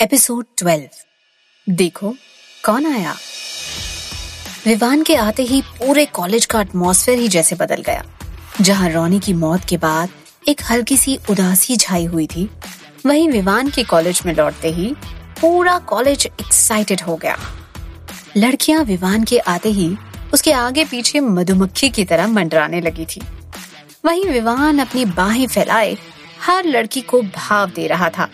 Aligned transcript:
Episode 0.00 0.44
twelve 0.58 1.72
देखो, 1.72 2.14
कौन 2.64 2.86
आया? 2.86 3.14
विवान 4.66 5.02
के 5.02 5.16
आते 5.16 5.42
ही 5.42 5.60
पूरे 5.62 6.04
कॉलेज 6.06 6.46
का 6.46 6.60
एटमॉस्फेयर 6.60 7.18
ही 7.18 7.28
जैसे 7.28 7.56
बदल 7.56 7.82
गया, 7.82 8.04
जहाँ 8.60 8.88
रोनी 8.90 9.20
की 9.20 9.32
मौत 9.32 9.64
के 9.64 9.76
बाद 9.76 10.08
एक 10.48 10.62
हल्की 10.70 10.96
सी 10.96 11.18
उदासी 11.30 11.76
छाई 11.76 12.04
हुई 12.04 12.26
थी। 12.26 12.48
वहीं 13.06 13.28
विवान 13.28 13.70
के 13.70 13.84
कॉलेज 13.84 14.22
में 14.26 14.34
लौटते 14.34 14.70
ही 14.70 14.94
पूरा 15.40 15.78
कॉलेज 15.78 16.26
एक्साइटेड 16.40 17.00
हो 17.00 17.16
गया। 17.16 17.36
लड़कियाँ 18.36 18.84
विवान 18.84 19.24
के 19.24 19.38
आते 19.38 19.68
ही 19.68 19.94
उसके 20.34 20.52
आगे 20.52 20.84
पीछे 20.84 21.20
मधुमक्खी 21.20 21.90
की 21.90 22.04
तरह 22.04 22.26
मंडराने 22.28 22.80
लगी 22.80 23.06
थी। 23.06 23.22
वहीं 24.04 24.24
विवान 24.24 24.78
अपनी 24.78 25.04
बाहें 25.04 25.46
फैलाए 25.46 25.96
हर 26.42 26.64
लड़की 26.66 27.00
को 27.00 27.22
भाव 27.22 27.70
दे 27.70 27.86
रहा 27.86 28.08
था। 28.08 28.28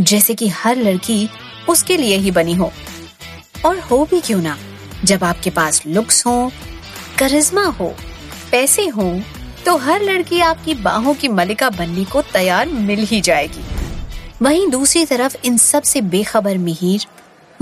जैसे 0.00 0.34
कि 0.34 0.48
हर 0.48 0.76
लड़की 0.76 1.28
उसके 1.68 1.96
लिए 1.96 2.16
ही 2.16 2.30
बनी 2.30 2.54
हो। 2.54 2.72
और 3.66 3.78
हो 3.78 4.04
भी 4.10 4.20
क्यों 4.20 4.42
ना, 4.42 4.58
जब 5.04 5.24
आपके 5.24 5.50
पास 5.50 5.82
लुक्स 5.86 6.26
हो 6.26 6.52
करिश्मा 7.18 7.64
हो, 7.64 7.94
पैसे 8.50 8.86
हो 8.86 9.20
तो 9.66 9.76
हर 9.76 10.02
लड़की 10.02 10.40
आपकी 10.40 10.74
बाहों 10.74 11.14
की 11.14 11.28
मलिका 11.28 11.70
बनने 11.70 12.04
को 12.04 12.22
तैयार 12.22 12.68
मिल 12.68 13.00
ही 13.00 13.20
जाएगी। 13.20 13.64
वहीं 14.42 14.68
दूसरी 14.68 15.04
तरफ़ 15.04 15.36
इन 15.44 15.56
सबसे 15.56 16.00
बेखबर 16.00 16.58
मिहिर 16.58 17.06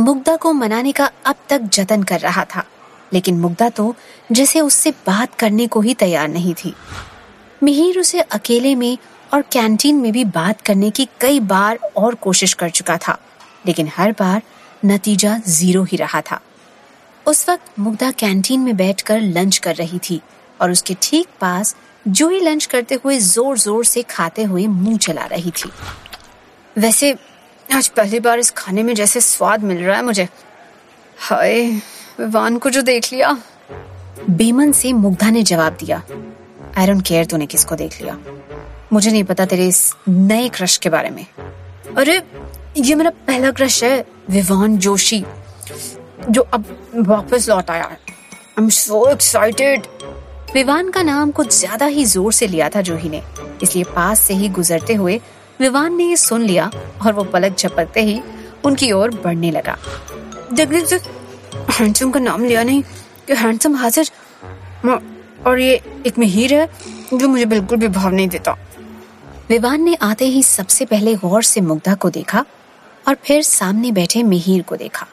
मुग्धा 0.00 0.36
को 0.36 0.52
मनाने 0.52 0.92
का 0.92 1.10
अब 1.26 1.34
तक 1.48 1.60
जतन 1.60 2.02
कर 2.02 2.20
रहा 2.20 2.44
था। 2.44 2.64
लेकिन 3.12 3.38
मुग्धा 3.38 3.68
तो 3.68 3.94
जैसे 4.32 4.60
उससे 4.60 4.90
बात 4.90 5.34
करने 5.34 5.66
को 5.66 5.80
ही 5.80 5.94
तैयार 5.94 6.28
नहीं 6.28 6.54
थी। 6.54 6.74
मिहिर 7.62 7.98
उसे 7.98 8.20
अकेले 8.20 8.74
में 8.74 8.98
और 9.32 9.42
कैंटीन 9.42 9.96
में 9.96 10.10
भी 10.12 10.24
बात 10.26 10.60
करने 10.60 10.90
की 10.90 11.06
कई 11.20 11.40
बार 11.42 11.78
और 11.96 12.14
कोशिश 12.14 12.52
कर 12.54 12.70
चुका 12.70 12.96
था, 12.98 13.18
लेकिन 13.66 13.90
हर 13.96 14.12
बार 14.12 14.42
नतीजा 14.84 15.36
ज़ीरो 15.38 15.82
ही 15.82 15.96
रहा 15.96 16.20
था। 16.20 16.40
उस 17.26 17.48
वक्त 17.48 17.78
मुग्धा 17.78 18.10
कैंटीन 18.10 18.60
में 18.60 18.76
बैठकर 18.76 19.20
लंच 19.20 19.58
कर 19.58 19.74
रही 19.76 19.98
थी 20.00 20.20
और 20.60 20.70
उसके 20.70 20.96
ठीक 21.02 21.28
पास 21.40 21.74
जूही 22.06 22.40
लंच 22.40 22.64
करते 22.66 22.94
हुए 22.94 23.18
ज़ोर 23.18 23.58
ज़ोर 23.58 23.84
से 23.84 24.02
खाते 24.02 24.42
हुए 24.42 24.66
मुँह 24.66 24.96
चला 24.98 25.24
रही 25.26 25.50
थी। 25.52 25.70
वैसे, 26.76 27.14
आज 27.68 27.88
पहली 27.88 28.20
बार 28.20 28.38
इस 28.38 28.50
खाने 28.50 28.82
में 28.82 28.94
जैसे 28.94 29.20
स्वाद 29.20 29.64
मिल 29.64 29.82
रहा 29.84 29.96
है 29.96 30.02
मुझे। 30.02 30.28
हाय, 31.18 31.62
विवान 32.18 32.58
को 32.58 32.70
जो 32.70 32.82
देख 32.82 33.12
लिया। 33.12 33.36
बेमन 34.30 34.72
से 34.72 34.92
मुग्धा 34.92 35.30
ने 35.30 35.42
जवाब 35.44 35.76
दिया 35.80 36.02
आई 36.78 36.86
डोंट 36.86 37.02
केयर 37.06 37.24
तूने 37.26 37.46
किसको 37.46 37.74
देख 37.76 38.00
लिया? 38.00 38.14
मुझे 38.92 39.10
नहीं 39.10 39.24
पता 39.24 39.44
तेरे 39.46 39.66
इस 39.68 39.94
नए 40.08 40.48
क्रश 40.48 40.76
के 40.76 40.88
बारे 40.90 41.10
में। 41.10 41.26
अरे, 41.96 42.20
ये 42.78 42.94
मेरा 42.94 43.10
पहला 43.26 43.50
क्रश 43.50 43.82
है, 43.84 44.04
विवान 44.30 44.76
जोशी, 44.78 45.24
जो 46.30 46.42
अब 46.54 46.64
वापस 47.06 47.48
लौट 47.48 47.70
आया 47.70 47.84
है। 47.84 47.98
I 47.98 48.62
am 48.62 48.68
so 48.70 49.06
excited 49.10 49.86
Vivaan 50.54 50.90
का 50.90 51.02
नाम 51.02 51.30
कुछ 51.30 51.58
ज़्यादा 51.58 51.86
ही 51.86 52.04
ज़ोर 52.04 52.32
से 52.32 52.46
लिया 52.46 52.68
था 52.68 52.80
जूही 52.80 53.08
ने। 53.08 53.22
इसलिए 53.62 53.84
पास 53.94 54.20
से 54.20 54.34
ही 54.34 54.48
गुजरते 54.50 54.94
हुए 54.94 55.20
विवान 55.60 55.94
ने 55.96 56.04
ये 56.04 56.16
सुन 56.16 56.42
लिया 56.42 56.70
और 57.06 57.12
वो 57.12 57.24
पलक 57.24 57.56
झपकते 57.58 58.02
ही 58.02 58.20
उनकी 58.64 58.90
ओर 58.92 59.10
बढ़ने 59.14 59.50
लगा। 59.50 59.76
जगदीप 60.52 61.70
हैंडसम 61.70 62.10
का 62.10 62.20
नाम 62.20 62.44
लिया 62.44 62.62
नहीं, 62.62 62.82
कि 63.26 63.34
हैंडसम 63.34 63.76
हाजिर 63.76 64.10
और 65.46 65.58
ये 65.60 65.80
एक 66.06 66.18
मिहिर 66.18 66.54
है 66.54 66.66
जो 67.14 67.28
मुझे 67.28 67.44
बिल्कुल 67.44 67.78
भी 67.78 67.88
भाव 67.88 68.12
नहीं 68.12 68.28
देता। 68.28 68.56
विवान 69.48 69.82
ने 69.82 69.94
आते 70.02 70.24
ही 70.24 70.42
सबसे 70.42 70.84
पहले 70.84 71.14
गौर 71.14 71.42
से 71.42 71.60
मुग्धा 71.60 71.94
को 71.94 72.10
देखा 72.10 72.44
और 73.08 73.16
फिर 73.24 73.42
सामने 73.42 73.92
बैठे 73.92 74.22
मिहिर 74.22 74.62
को 74.62 74.76
देखा 74.76 75.06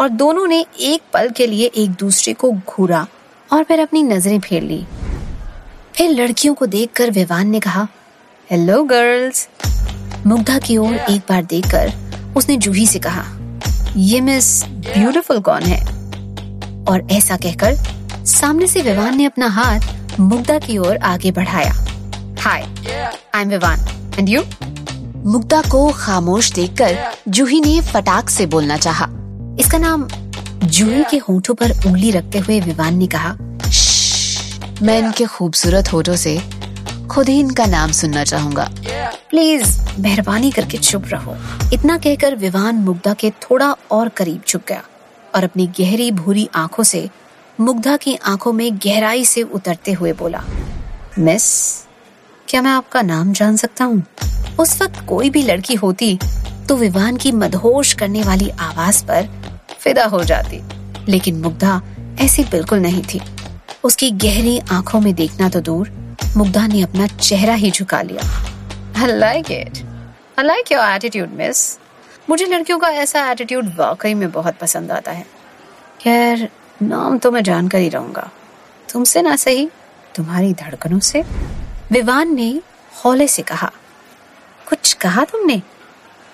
और 0.00 0.08
दोनों 0.08 0.46
ने 0.46 0.64
एक 0.80 1.02
पल 1.12 1.30
के 1.30 1.46
लिए 1.46 1.66
एक 1.76 1.90
दूसरे 1.90 2.32
को 2.32 2.50
घूरा 2.52 3.06
और 3.50 3.64
फिर 3.64 3.80
अपनी 3.80 4.02
नज़रें 4.02 4.38
फेर 4.40 4.62
ली। 4.62 4.84
फिर 5.94 6.10
लड़कियों 6.10 6.54
को 6.54 6.66
देखकर 6.66 7.10
विवान 7.10 7.48
ने 7.48 7.60
कहा 7.60 7.86
हेलो 8.50 8.82
गर्ल्स 8.84 9.48
मुग्धा 10.26 10.58
की 10.58 10.76
ओर 10.76 10.94
एक 10.94 11.20
बार 11.28 11.44
देखकर 11.44 11.92
उसने 12.36 12.56
जूही 12.56 12.86
से 12.86 12.98
कहा, 12.98 13.24
ये 13.96 14.20
मिस 14.20 14.64
ब्यूटीफुल 14.64 15.40
कौन 15.40 15.62
है? 15.62 15.80
और 16.84 17.06
ऐसा 17.12 17.36
कहकर 17.36 17.76
सामने 18.30 18.66
से 18.66 18.82
विवान 18.82 19.16
ने 19.16 19.24
अपना 19.24 19.46
हाथ 19.48 20.18
मुग्धा 20.20 20.58
की 20.58 20.78
ओर 20.78 20.96
आगे 20.96 21.30
बढ़ाया। 21.30 21.72
Hi 22.40 22.62
I 23.34 23.42
am 23.42 23.48
Vivaan. 23.48 23.80
And 24.18 24.28
you 24.28 24.42
Mugdha 25.26 25.60
को 25.62 25.92
खामोश 25.92 26.50
देखकर 26.52 26.98
जूही 27.28 27.60
ने 27.60 27.80
फटाक 27.82 28.30
से 28.30 28.46
बोलना 28.46 28.76
चाहा। 28.76 29.08
इसका 29.60 29.78
नाम 29.78 30.06
जूही 30.64 31.04
के 31.10 31.16
होठों 31.18 31.54
पर 31.54 31.72
उंगली 31.86 32.10
रखते 32.10 32.38
हुए 32.38 32.60
विवान 32.60 32.96
ने 32.96 33.06
कहा 33.06 33.36
मैं 34.82 34.98
इनके 34.98 35.24
खूबसूरत 35.26 35.92
होठों 35.92 36.16
से 36.16 36.40
खुद 37.10 37.28
ही 37.28 37.38
इनका 37.40 37.66
नाम 37.66 37.92
सुनना 37.92 38.24
चाहूँगा। 38.24 38.70
प्लीज़ 39.30 39.80
मेहरबानी 39.98 40.50
करके 40.50 40.78
चुप 40.78 41.04
रहो। 41.06 41.36
इतना 41.72 41.98
कहकर 41.98 42.34
विवान 42.36 42.76
मुग्धा 42.76 43.14
के 43.14 43.30
थोड़ा 43.30 43.74
और 43.90 44.08
करीब 44.08 44.42
झुक 44.48 44.62
गया 44.68 44.82
और 45.34 45.44
अपनी 45.44 45.66
गहरी 45.80 46.10
भूरी 46.10 46.48
आँखों 46.54 46.84
से 46.84 47.08
मुग्धा 47.60 47.96
की 47.96 48.16
आँखों 48.16 48.52
में 48.52 48.76
गहराई 48.76 49.24
से 49.24 49.42
उतरते 49.42 49.92
हुए 49.92 50.12
बोला 50.12 50.44
मिस 51.18 51.76
क्या 52.48 52.62
मैं 52.62 52.70
आपका 52.70 53.02
नाम 53.02 53.32
जान 53.32 53.56
सकता 53.56 53.84
हूँ? 53.84 54.06
उस 54.60 54.82
वक्त 54.82 55.04
कोई 55.08 55.30
भी 55.30 55.42
लड़की 55.42 55.74
होती 55.74 56.18
तो 56.68 56.76
विवान 56.76 57.16
की 57.16 57.32
मदहोश 57.32 57.92
करने 57.92 58.22
वाली 58.22 58.50
आवाज़ 58.50 59.04
पर 59.04 59.28
फिदा 59.78 60.04
हो 60.04 60.24
जाती। 60.24 60.62
लेकिन 61.08 61.36
मुग्धा 61.36 61.82
ऐसी 62.20 62.44
बिल्कुल 62.44 62.78
नहीं 62.78 63.02
थी। 63.02 63.20
उसकी 63.84 64.10
गहरी 64.10 64.58
आँखों 64.58 65.00
में 65.00 65.14
देखना 65.14 65.48
तो 65.48 65.60
दूर 65.60 66.16
मुग्धा 66.36 66.66
ने 66.66 66.82
अपना 66.82 67.06
चेहरा 67.06 67.54
ही 67.54 67.70
झुका 67.70 68.02
लिया। 68.02 68.46
Your 70.38 70.98
attitude, 70.98 71.36
miss. 71.40 71.78
मुझे 72.30 72.46
लड़कियों 72.46 72.78
का 72.78 72.88
ऐसा 72.88 73.30
एटीट्यूड 73.30 73.66
वाकई 73.76 74.14
में 74.14 74.30
बहुत 74.30 74.54
पसंद 74.54 74.92
आता 74.92 75.12
है। 75.12 75.26
खैर 76.00 76.48
नाम 76.82 77.18
तो 77.18 77.30
मैं 77.30 77.42
जानकर 77.42 77.78
ही 77.78 77.88
रहूँगा। 77.88 78.30
तुमसे 78.88 79.22
ना 79.22 79.34
सही, 79.36 79.68
तुम्हारी 80.14 80.52
धड़कनों 80.52 80.98
से। 80.98 81.22
विवान 81.92 82.34
ने 82.34 82.50
हौले 82.92 83.26
से 83.28 83.42
कहा, 83.42 83.70
कुछ 84.66 84.92
कहा 84.92 85.24
तुमने? 85.24 85.60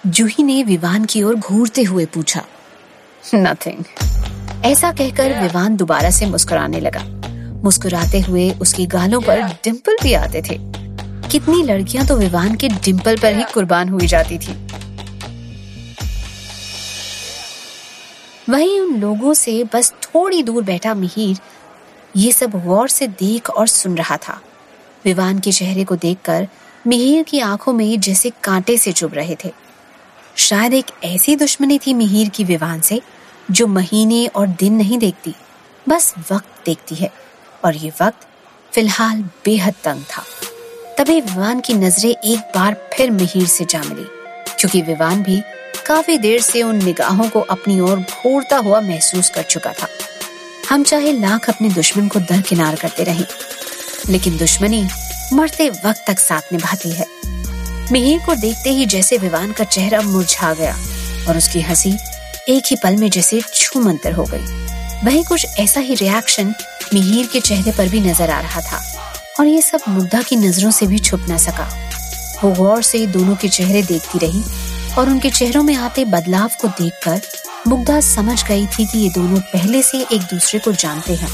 जूही 0.07 0.43
ने 0.43 0.63
विवान 0.63 1.05
की 1.05 1.23
ओर 1.23 1.35
घूरते 1.35 1.83
हुए 1.83 2.07
पूछा 2.07 2.45
नथिंग 3.35 3.85
ऐसा 4.65 4.93
कहकर 4.93 5.41
विवान 5.41 5.77
दोबारा 5.77 6.11
से 6.11 6.27
मुस्कुराने 6.27 6.81
लगा। 6.81 7.05
मुस्कुराते 7.65 8.21
हुए 8.21 8.51
उसकी 8.61 8.87
गालों 8.87 9.21
पर 9.21 9.43
डिंपल 9.65 9.97
भी 10.03 10.13
आते 10.15 10.43
थे। 10.43 10.59
कितनी 11.31 11.63
लड़कियाँ 11.63 12.07
तो 12.07 12.17
विवान 12.17 12.55
के 12.55 12.69
डिंपल 12.69 13.17
पर 13.17 13.37
ही 13.37 13.45
कुर्बान 13.55 13.89
हुई 13.89 14.07
जाती 14.07 14.39
थी। 14.39 14.57
वहीं 18.51 18.81
उन 18.81 18.97
लोगों 19.01 19.35
से 19.35 19.65
बस 19.65 19.93
थोड़ी 19.93 20.43
दूर 20.43 20.63
बैठा 20.63 20.95
मिहिर 20.95 21.39
ये 22.17 22.33
सब 22.33 22.51
गौर 22.51 22.89
से 22.89 23.07
देख 23.07 23.51
और 23.51 23.67
सुन 23.67 23.97
रहा 23.97 24.17
था। 24.17 24.41
विवान 25.05 25.39
के 25.39 25.53
चेहरे 25.53 25.85
को 25.85 25.97
देखकर 25.97 26.49
मिहिर 26.87 27.23
की 27.23 27.41
आँखों 27.41 27.73
में 27.73 28.01
जैसे 28.01 28.31
कांटे 28.45 28.79
से 28.79 28.93
चुभ 28.93 29.15
रहे 29.15 29.37
थे। 29.45 29.53
शायद 30.37 30.75
एक 30.75 30.87
ऐसी 31.05 31.37
दुश्मनी 31.37 31.79
थी 31.79 31.95
मिहिर 31.95 32.29
की 32.29 32.45
विवान 32.45 32.81
से, 32.81 33.03
जो 33.51 33.67
महीने 33.67 34.27
और 34.27 34.47
दिन 34.47 34.75
नहीं 34.75 34.99
देखती, 34.99 35.35
बस 35.89 36.15
वक्त 36.33 36.67
देखती 36.67 36.95
है। 36.95 37.11
और 37.65 37.77
ये 37.77 37.93
वक्त 38.03 38.27
फ़िलहाल 38.73 39.23
बेहद 39.45 39.75
तंग 39.85 40.03
था। 40.03 40.25
तभी 40.99 41.21
विवान 41.21 41.61
की 41.61 41.75
नज़रें 41.75 42.11
एक 42.11 42.39
बार 42.39 42.91
फिर 42.97 43.11
मिहिर 43.11 43.47
से 43.47 43.65
जा 43.65 43.83
मिली, 43.83 44.07
क्योंकि 44.59 44.83
विवान 44.83 45.23
भी 45.23 45.43
काफ़ी 45.87 46.17
देर 46.19 46.41
से 46.41 46.63
उन 46.63 46.83
निगाहों 46.85 47.29
को 47.29 47.41
अपनी 47.41 47.79
ओर 47.81 47.99
घूरता 47.99 48.57
हुआ 48.57 48.81
महसूस 48.81 49.29
कर 49.31 49.43
चुका 49.43 49.73
था। 49.73 49.89
हम 50.71 50.83
चाहे 50.83 51.13
लाख 51.13 51.49
अपने 51.51 51.69
दुश्मन 51.69 52.09
को 52.09 52.21
दरकिनार 52.21 52.77
करते 52.77 53.05
रहे, 53.05 53.25
लेकिन 54.09 54.37
दुश्मनी 54.37 54.83
मरते 55.33 55.69
वक्त 55.71 56.03
तक 56.07 56.19
साथ 56.19 56.53
निभाती 56.53 56.91
है। 56.91 57.07
मिहिर 57.93 58.19
को 58.27 58.35
देखते 58.35 58.71
ही 58.71 58.87
जैसे 58.87 59.19
विवान 59.19 59.53
का 59.53 59.65
चेहरा 59.65 60.01
मुरझा 60.01 60.53
गया 60.55 60.77
और 61.29 61.37
उसकी 61.37 61.61
हँसी 61.61 61.97
एक 62.49 62.65
ही 62.67 62.77
पल 62.77 62.97
में 62.97 63.09
जैसे 63.11 63.41
छूमंतर 63.55 64.13
हो 64.13 64.25
गई। 64.25 64.45
वही 65.05 65.23
कुछ 65.23 65.59
ऐसा 65.59 65.81
ही 65.81 65.95
रिएक्शन 65.95 66.55
मिहिर 66.95 67.27
के 67.27 67.41
चेहरे 67.41 67.73
पर 67.73 67.89
भी 67.89 68.01
नज़र 68.01 68.31
आ 68.31 68.41
रहा 68.41 68.61
था 68.63 68.83
और 69.41 69.47
ये 69.47 69.63
सब 69.63 69.89
मुग्धा 69.89 70.23
की 70.23 70.37
नज़रों 70.37 70.71
से 70.71 70.87
भी 70.87 70.99
छुप 70.99 71.27
न 71.31 71.39
सका। 71.39 71.71
वो 72.45 72.51
गौर 72.55 72.83
से 72.83 73.07
दोनों 73.07 73.37
के 73.37 73.49
चेहरे 73.49 73.83
देखती 73.83 74.19
रही 74.19 74.43
और 74.99 75.09
उनके 75.11 75.31
चेहरों 75.31 75.63
में 75.63 75.75
आते 75.75 76.05
बदलाव 76.05 76.51
को 76.61 76.69
देखकर 76.71 77.21
मुग्धा 77.69 78.01
समझ 78.01 78.43
गई 78.45 78.67
थी 78.69 78.87
कि 78.87 78.99
ये 78.99 79.09
दोनों 79.11 79.41
पहले 79.43 79.83
से 79.83 80.01
एक 80.03 80.23
दूसरे 80.23 80.61
को 80.61 80.73
जानते 80.75 81.15
हैं। 81.15 81.29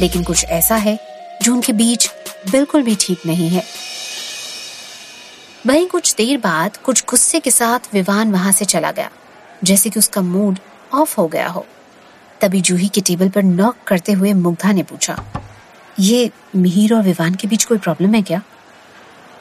लेकिन 0.00 0.22
कुछ 0.22 0.44
ऐसा 0.44 0.76
है 0.76 0.98
जो 1.42 1.52
उनके 1.52 1.72
बीच 1.72 2.08
बिल्कुल 2.50 2.82
भी 2.82 2.96
ठीक 3.00 3.26
नहीं 3.26 3.48
है। 3.48 3.62
वहीं 5.66 5.86
कुछ 5.86 6.14
देर 6.14 6.36
बाद 6.38 6.76
कुछ 6.76 7.04
गुस्से 7.08 7.40
के 7.40 7.50
साथ 7.50 7.94
विवान 7.94 8.32
वहाँ 8.32 8.52
से 8.52 8.64
चला 8.64 8.90
गया, 8.90 9.10
जैसे 9.64 9.90
कि 9.90 9.98
उसका 9.98 10.20
मूड 10.22 10.58
ऑफ़ 10.94 11.16
हो 11.20 11.26
गया 11.28 11.48
हो। 11.48 11.64
तभी 12.40 12.60
जूही 12.60 12.88
के 12.88 13.00
टेबल 13.00 13.28
पर 13.28 13.42
नॉक 13.42 13.76
करते 13.86 14.12
हुए 14.12 14.32
मुग्धा 14.34 14.72
ने 14.72 14.82
पूछा, 14.82 15.16
ये 16.00 16.30
मिहिर 16.56 16.94
और 16.94 17.02
विवान 17.02 17.34
के 17.34 17.48
बीच 17.48 17.64
कोई 17.64 17.78
प्रॉब्लम 17.78 18.14
है 18.14 18.22
क्या? 18.22 18.40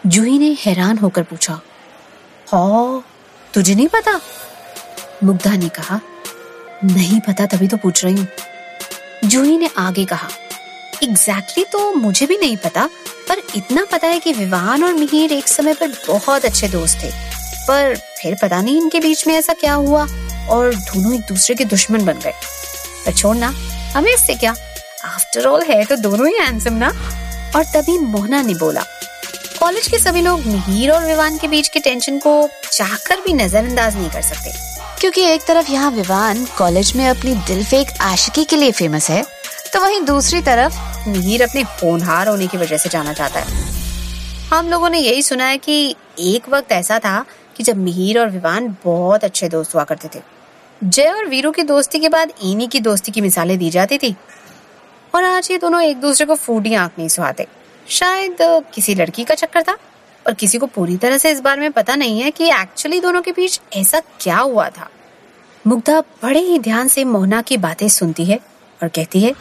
जूही 0.05 0.37
ने 0.39 0.55
हैरान 0.59 0.97
होकर 0.97 1.23
पूछा, 1.23 1.59
हो 2.47 3.03
तुझे 3.57 3.75
नहीं 3.75 3.87
पता? 3.87 4.21
मुग्धा 5.23 5.55
ने 5.55 5.69
कहा, 5.69 5.99
नहीं 6.83 7.19
पता, 7.19 7.45
तभी 7.45 7.67
तो 7.67 7.77
पूछ 7.77 8.05
रही 8.05 8.15
हूँ। 8.15 8.27
जूही 9.25 9.57
ने 9.57 9.69
आगे 9.77 10.05
कहा 10.05 10.27
एग्जैक्टली 11.03 11.63
exactly 11.63 11.71
तो 11.71 11.93
मुझे 11.93 12.25
भी 12.25 12.37
नहीं 12.37 12.57
पता, 12.57 12.85
पर 13.29 13.41
इतना 13.55 13.85
पता 13.85 14.07
है 14.07 14.19
कि 14.19 14.33
विवान 14.33 14.83
और 14.83 14.93
मिहिर 14.93 15.31
एक 15.31 15.47
समय 15.47 15.73
पर 15.73 15.87
बहुत 16.07 16.45
अच्छे 16.45 16.67
दोस्त 16.67 16.97
थे। 17.03 17.11
पर 17.67 17.95
फिर 17.95 18.35
पता 18.41 18.61
नहीं 18.61 18.77
इनके 18.77 18.99
बीच 18.99 19.27
में 19.27 19.35
ऐसा 19.35 19.53
क्या 19.53 19.73
हुआ 19.73 20.07
और 20.49 20.75
दोनों 20.75 21.13
एक 21.13 21.21
दूसरे 21.21 21.55
के 21.55 21.65
दुश्मन 21.65 22.05
बन 22.05 22.19
गए। 22.19 22.33
पर 23.05 23.13
छोड़ना 23.13 23.47
हमें 23.95 24.13
इससे 24.13 24.35
क्या? 24.35 24.55
आफ्टर 25.05 25.45
ऑल 25.45 25.63
है 25.63 25.85
तो 25.85 25.95
दोनों 25.95 26.27
ही 26.27 26.37
हैंडसम 26.37 26.73
ना? 26.73 26.89
और 27.55 27.63
तभी 27.63 27.97
मोहना 27.97 28.41
ने 28.41 28.53
बोला 28.53 28.83
कॉलेज 29.59 29.87
के 29.87 29.97
सभी 29.99 30.21
लोग 30.21 30.45
मिहिर 30.45 30.91
और 30.91 31.05
विवान 31.05 31.37
के 31.37 31.47
बीच 31.47 31.67
के 31.67 31.79
टेंशन 31.79 32.17
को 32.19 32.31
चाहकर 32.71 33.21
भी 33.21 33.33
नजरअंदाज 33.33 33.95
नहीं 33.95 34.09
कर 34.09 34.21
सकते। 34.21 34.51
क्योंकि 34.99 35.21
एक 35.23 35.45
तरफ़ 35.47 35.71
यहाँ 35.71 35.91
विवान 35.91 36.45
कॉलेज 36.57 36.91
में 36.95 37.07
अपनी 37.07 37.33
दिल 37.47 37.63
फेक 37.65 37.87
आशिकी 38.01 38.43
के 38.43 38.55
लिए 38.55 38.71
फ़ेमस 38.71 39.09
है 39.09 39.23
तो 39.73 39.81
वहीं 39.81 40.01
दूसरी 40.01 40.41
तरफ़ 40.41 41.09
मिहिर 41.09 41.43
अपने 41.43 41.61
होनहार 41.61 42.27
होने 42.27 42.47
की 42.47 42.57
वजह 42.57 42.77
से 42.77 42.89
जाना 42.89 43.13
चाहता 43.13 43.39
है। 43.39 43.65
हम 44.49 44.69
लोगों 44.69 44.89
ने 44.89 44.99
यही 44.99 45.21
सुना 45.21 45.45
है 45.45 45.57
कि 45.57 45.95
एक 46.19 46.49
वक्त 46.49 46.71
ऐसा 46.71 46.99
था 46.99 47.23
कि 47.57 47.63
जब 47.63 47.77
मिहिर 47.77 48.19
और 48.19 48.29
विवान 48.29 48.75
बहुत 48.85 49.23
अच्छे 49.23 49.49
दोस्त 49.49 49.75
हुआ 49.75 49.83
करते 49.83 50.09
थे। 50.15 50.21
जय 50.81 51.09
और 51.09 51.25
वीरू 51.25 51.51
की 51.51 51.63
दोस्ती 51.65 51.99
के 51.99 52.09
बाद 52.09 52.31
इन्हीं 52.43 52.67
की 52.67 52.79
दोस्ती 52.79 53.11
की 53.11 53.21
मिसालें 53.21 53.57
दी 53.57 53.69
जाती 53.69 53.97
थी। 53.97 54.15
और 55.13 55.23
आज 55.23 55.51
ये 55.51 55.57
दोनों 55.57 55.81
एक 55.81 56.01
दूसरे 56.01 56.25
को 56.25 56.35
फूटी 56.35 56.73
आँख 56.75 56.91
नहीं 56.99 57.07
सुहाते। 57.09 57.47
शायद 57.89 58.37
किसी 58.73 58.95
लड़की 58.95 59.23
का 59.23 59.35
चक्कर 59.35 59.63
था? 59.63 59.77
और 60.25 60.33
किसी 60.33 60.57
को 60.57 60.67
पूरी 60.67 60.97
तरह 60.97 61.17
से 61.17 61.31
इस 61.31 61.39
बारे 61.39 61.61
में 61.61 61.71
पता 61.71 61.95
नहीं 61.95 62.19
है 62.21 62.31
कि 62.31 62.49
एक्चुअली 62.51 62.99
दोनों 62.99 63.21
के 63.21 63.31
बीच 63.31 63.59
ऐसा 63.73 63.99
क्या 64.21 64.37
हुआ 64.37 64.69
था। 64.69 64.89
मुग्धा 65.65 65.99
बड़े 66.23 66.39
ही 66.39 66.57
ध्यान 66.59 66.87
से 66.87 67.03
मोहना 67.03 67.41
की 67.41 67.57
बातें 67.57 67.87
सुनती 67.89 68.25
है 68.25 68.39
और 68.79 68.89
कहती 68.89 69.21
है, 69.21 69.33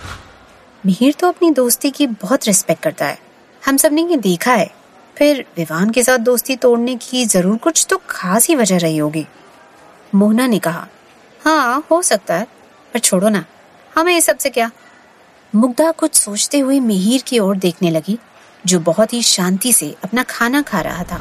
मिहिर 0.84 1.14
तो 1.20 1.28
अपनी 1.28 1.50
दोस्ती 1.50 1.90
की 1.90 2.06
बहुत 2.06 2.46
रिस्पेक्ट 2.46 2.82
करता 2.82 3.06
है। 3.06 3.18
हम 3.62 3.76
सबने 3.76 4.02
ये 4.02 4.16
देखा 4.18 4.52
है। 4.52 4.70
फिर 5.16 5.44
विवान 5.56 5.90
के 5.90 6.02
साथ 6.02 6.18
दोस्ती 6.18 6.56
तोड़ने 6.56 6.94
की 6.98 7.24
ज़रूर 7.26 7.56
कुछ 7.56 7.86
तो 7.90 8.00
खास 8.10 8.48
ही 8.48 8.54
वजह 8.54 8.78
रही 8.78 8.96
होगी। 8.98 9.26
मोहना 10.12 10.46
ने 10.46 10.58
कहा 10.58 10.86
हाँ 11.40 11.86
हो 11.90 12.00
सकता 12.02 12.34
है, 12.34 12.46
पर 12.94 12.98
छोड़ो 12.98 13.28
ना। 13.28 13.44
हमें 13.92 14.12
ये 14.12 14.20
सबसे 14.20 14.50
क्या? 14.50 14.70
मुग्धा 15.52 15.90
कुछ 15.90 16.14
सोचते 16.14 16.58
हुए 16.58 16.78
मिहिर 16.80 17.22
की 17.22 17.38
ओर 17.38 17.56
देखने 17.56 17.90
लगी 17.90 18.18
जो 18.66 18.78
बहुत 18.80 19.12
ही 19.12 19.22
शांति 19.22 19.72
से 19.72 19.94
अपना 20.04 20.22
खाना 20.22 20.62
खा 20.62 20.80
रहा 20.80 21.04
था। 21.04 21.20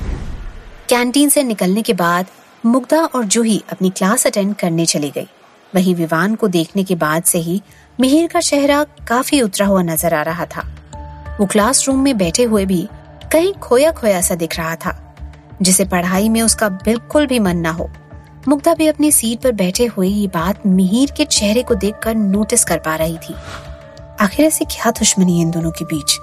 कैंटीन 0.89 1.29
से 1.29 1.43
निकलने 1.43 1.81
के 1.81 1.93
बाद 1.93 2.27
मुग्धा 2.65 2.99
और 3.05 3.23
जूही 3.25 3.63
अपनी 3.71 3.89
क्लास 3.89 4.25
अटेंड 4.27 4.55
करने 4.55 4.85
चली 4.85 5.09
गई 5.09 5.27
वहीं 5.73 5.95
विवान 5.95 6.35
को 6.35 6.47
देखने 6.47 6.83
के 6.83 6.95
बाद 6.95 7.23
से 7.23 7.39
ही 7.39 7.61
मिहिर 7.99 8.27
का 8.27 8.39
चेहरा 8.41 8.83
काफ़ी 9.07 9.41
उतरा 9.41 9.67
हुआ 9.67 9.81
नज़र 9.83 10.13
आ 10.13 10.21
रहा 10.21 10.45
था। 10.45 10.61
वो 11.39 11.45
क्लासरूम 11.45 11.99
में 11.99 12.17
बैठे 12.17 12.43
हुए 12.43 12.65
भी 12.65 12.87
कहीं 13.31 13.53
खोया 13.53 13.91
खोया 13.91 14.21
सा 14.21 14.35
दिख 14.35 14.57
रहा 14.57 14.75
था, 14.75 14.97
जिसे 15.61 15.85
पढ़ाई 15.85 16.29
में 16.29 16.41
उसका 16.41 16.69
बिल्कुल 16.69 17.27
भी 17.27 17.39
मन 17.39 17.57
ना 17.57 17.71
हो। 17.71 17.89
मुग्धा 18.47 18.73
भी 18.73 18.87
अपनी 18.87 19.11
सीट 19.11 19.41
पर 19.41 19.51
बैठे 19.53 19.85
हुए 19.85 20.07
ये 20.07 20.27
बात 20.27 20.65
मिहिर 20.67 21.11
के 21.17 21.25
चेहरे 21.25 21.63
को 21.63 21.75
देखकर 21.75 22.15
नोटिस 22.15 22.63
कर 22.63 22.79
पा 22.79 22.95
रही 22.95 23.17
थी। 23.19 23.35
आखिर 24.19 24.45
ऐसी 24.45 24.65
क्या 24.65 24.91
दुश्मनी 24.91 25.35
है 25.35 25.41
इन 25.41 25.51
दोनों 25.51 25.71
के 25.71 25.85
बीच? 25.85 26.17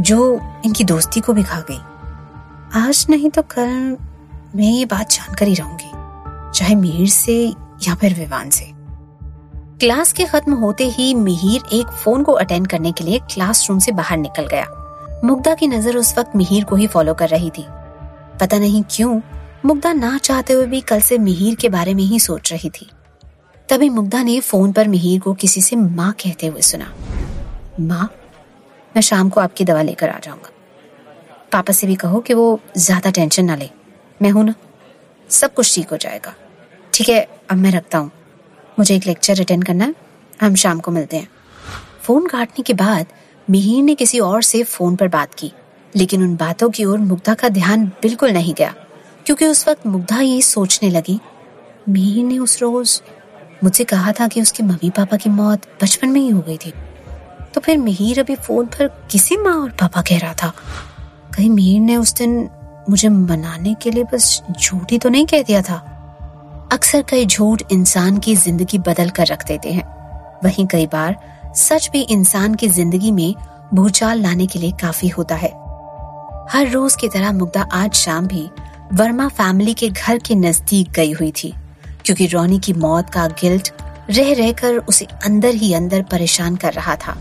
जो 0.00 0.40
इनकी 0.64 0.84
दोस्ती 0.84 1.20
को 1.20 1.32
भी 1.32 1.42
खा 1.42 1.60
गई। 1.70 1.78
आज 2.80 3.06
नहीं 3.10 3.30
तो 3.30 3.42
कल 3.50 3.96
मैं 4.56 4.70
ये 4.72 4.84
बात 4.84 5.10
जानकर 5.10 5.48
ही 5.48 5.54
रहूँगी, 5.54 5.90
चाहे 6.54 6.74
मिहिर 6.74 7.08
से 7.08 7.34
या 7.88 7.94
फिर 7.94 8.14
विवान 8.14 8.50
से। 8.50 8.64
क्लास 9.80 10.12
के 10.12 10.24
खत्म 10.24 10.54
होते 10.54 10.88
ही 10.88 11.12
मिहिर 11.14 11.62
एक 11.72 11.86
फ़ोन 11.94 12.22
को 12.22 12.32
अटेंड 12.32 12.66
करने 12.66 12.92
के 12.92 13.04
लिए 13.04 13.18
क्लासरूम 13.34 13.78
से 13.78 13.92
बाहर 13.92 14.18
निकल 14.18 14.46
गया। 14.46 14.66
मुग्धा 15.24 15.54
की 15.54 15.66
नज़र 15.66 15.96
उस 15.96 16.16
वक्त 16.18 16.36
मिहिर 16.36 16.64
को 16.64 16.76
ही 16.76 16.86
फॉलो 16.86 17.14
कर 17.14 17.28
रही 17.28 17.50
थी। 17.50 17.64
पता 18.40 18.58
नहीं 18.58 18.82
क्यों, 18.90 19.20
मुग्धा 19.64 19.92
ना 19.92 20.16
चाहते 20.18 20.52
हुए 20.52 20.66
भी 20.66 20.80
कल 20.80 21.00
से 21.00 21.18
मिहिर 21.18 21.54
के 21.54 21.68
बारे 21.68 21.94
में 21.94 22.04
ही 22.04 22.20
सोच 22.20 22.52
रही 22.52 22.70
थी। 22.70 22.90
तभी 23.68 23.88
मुग्धा 23.88 24.22
ने 24.22 24.38
फ़ोन 24.40 24.72
पर 24.72 24.88
मिहिर 24.88 25.20
को 25.20 25.34
किसी 25.34 25.60
से 25.60 25.76
माँ 25.76 26.12
कहते 26.12 26.46
हुए 26.46 26.60
सुना। 26.60 26.92
माँ? 27.80 28.10
मैं 28.96 29.02
शाम 29.02 29.28
को 29.28 29.40
आपकी 29.40 29.64
दवा 29.64 29.82
लेकर 29.82 30.08
आ 30.08 30.18
जाऊँगा। 30.18 30.50
पापा 31.52 31.72
से 31.72 31.86
भी 31.86 31.94
कहो 31.94 32.20
कि 32.20 32.34
वो 32.34 32.60
ज़्यादा 32.76 33.10
टेंशन 33.10 33.44
ना 33.44 33.54
ले। 33.56 33.70
मैं 34.22 34.30
हूँ 34.30 34.44
ना। 34.44 34.54
सब 35.30 35.54
कुछ 35.54 35.74
ठीक 35.74 35.88
हो 35.88 35.96
जाएगा। 35.96 36.34
ठीक 36.94 37.08
है, 37.08 37.28
अब 37.50 37.56
मैं 37.56 37.70
रखता 37.70 37.98
हूँ। 37.98 38.10
मुझे 38.78 38.96
एक 38.96 39.06
लेक्चर 39.06 39.40
अटेंड 39.40 39.64
करना 39.64 39.84
है। 39.84 39.94
हम 40.42 40.54
शाम 40.54 40.80
को 40.80 40.90
मिलते 40.90 41.16
हैं। 41.16 41.28
फ़ोन 42.02 42.26
काटने 42.26 42.62
के 42.62 42.74
बाद 42.74 43.06
मिहिर 43.50 43.82
ने 43.84 43.94
किसी 43.94 44.18
और 44.18 44.42
से 44.42 44.62
फ़ोन 44.62 44.96
पर 44.96 45.08
बात 45.08 45.34
की। 45.34 45.52
लेकिन 45.96 46.22
उन 46.22 46.36
बातों 46.36 46.70
की 46.70 46.84
ओर 46.84 46.98
मुग्धा 46.98 47.34
का 47.34 47.48
ध्यान 47.48 47.86
बिल्कुल 47.86 48.30
नहीं 48.30 48.54
गया। 48.54 48.74
क्योंकि 49.26 49.46
उस 49.46 49.68
वक्त 49.68 49.86
मुग्धा 49.86 50.20
ये 50.20 50.42
सोचने 50.42 50.90
लगी, 50.90 51.20
मिहिर 51.88 52.24
ने 52.24 52.38
उस 52.38 52.62
रोज 52.62 53.02
मुझसे 53.64 53.84
कहा 53.84 54.12
था 54.12 54.28
कि 54.28 54.42
उसके 54.42 54.62
मम्मी 54.62 54.90
पापा 54.90 55.16
की 55.16 55.30
मौत 55.30 55.66
बचपन 55.82 56.08
में 56.08 56.20
ही 56.20 56.30
हो 56.30 56.40
गई 56.40 56.56
थी। 56.56 56.72
तो 57.54 57.60
फिर 57.60 57.78
मिहिर 57.78 58.20
अभी 58.20 58.34
फ़ोन 58.36 58.66
पर 58.68 58.88
किसी 59.10 59.36
माँ 59.36 59.54
और 59.54 59.70
पापा 59.80 60.02
कह 60.02 60.18
रहा 60.18 60.34
था। 60.34 60.52
कहीं 61.36 61.50
मिहिर 61.50 61.80
ने 61.80 61.96
उस 61.96 62.14
दिन 62.14 62.48
मुझे 62.90 63.08
मनाने 63.08 63.74
के 63.82 63.90
लिए 63.90 64.04
बस 64.12 64.42
झूठी 64.52 64.98
तो 64.98 65.08
नहीं 65.08 65.26
कह 65.26 65.42
दिया 65.42 65.62
था। 65.62 65.76
अक्सर 66.72 67.02
कई 67.08 67.26
झूठ 67.26 67.62
इंसान 67.72 68.18
की 68.18 68.34
ज़िंदगी 68.36 68.78
बदल 68.78 69.10
कर 69.10 69.26
रख 69.26 69.46
देते 69.46 69.72
हैं। 69.72 69.84
वहीं 70.44 70.66
कई 70.66 70.86
बार 70.86 71.16
सच 71.56 71.88
भी 71.92 72.00
इंसान 72.02 72.54
की 72.54 72.68
ज़िंदगी 72.68 73.12
में 73.12 73.34
भूचाल 73.74 74.20
लाने 74.22 74.46
के 74.46 74.58
लिए 74.58 74.72
काफ़ी 74.80 75.08
होता 75.08 75.34
है। 75.34 75.48
हर 76.50 76.68
रोज 76.68 76.96
की 76.96 77.08
तरह 77.08 77.32
मुग्धा 77.32 77.62
आज 77.72 77.94
शाम 77.94 78.26
भी 78.26 78.48
वर्मा 78.92 79.26
फैमिली 79.28 79.74
के 79.74 79.88
घर 79.88 80.18
के 80.18 80.34
नज़दीक 80.34 80.90
गई 80.90 81.12
हुई 81.12 81.30
थी, 81.32 81.52
क्योंकि 82.04 82.26
रोनी 82.26 82.58
की 82.58 82.72
मौत 82.74 83.10
का 83.10 83.26
गिल्ट 83.40 83.72
रह 84.10 84.32
रहकर 84.34 84.76
उसे 84.78 85.06
अंदर 85.24 85.54
ही 85.54 85.72
अंदर 85.74 86.02
परेशान 86.02 86.56
कर 86.56 86.72
रहा 86.72 86.94
था। 86.96 87.16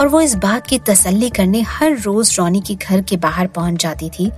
और 0.00 0.08
वो 0.08 0.20
इस 0.20 0.34
बात 0.36 0.66
की 0.66 0.78
तसल्ली 0.80 1.28
करने 1.30 1.60
हर 1.68 1.96
रोज 1.98 2.34
रोनी 2.38 2.60
के 2.60 2.74
घर 2.74 3.02
के 3.02 3.16
बाहर 3.16 3.46
पहुँच 3.46 3.82
जाती 3.82 4.08
थी 4.10 4.30